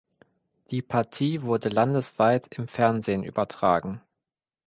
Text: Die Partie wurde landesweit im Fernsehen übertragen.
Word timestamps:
Die 0.71 0.81
Partie 0.81 1.43
wurde 1.43 1.69
landesweit 1.69 2.57
im 2.57 2.67
Fernsehen 2.67 3.23
übertragen. 3.23 4.01